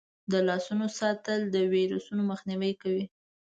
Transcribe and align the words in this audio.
د 0.31 0.33
لاسونو 0.47 0.85
پاک 0.89 0.95
ساتل 1.01 1.39
د 1.53 1.55
ویروسونو 1.73 2.21
مخنیوی 2.31 2.73
کوي. 2.81 3.05